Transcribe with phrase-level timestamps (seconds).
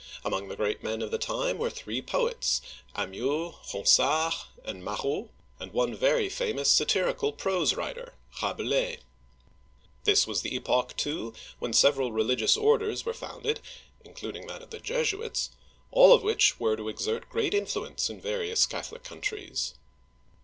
[0.25, 2.59] Among the great men of the time were three poets
[2.95, 4.33] (Amyot, Ronsard,
[4.65, 8.97] and Marot), and one very famous satir ical prose writer (Rabelais).
[10.05, 13.59] This was the epoch, too, when several religious orders were founded,—
[14.03, 15.51] including that of the Jesuits,—
[15.91, 19.75] all of which were to exert great influence in various Catholic countries.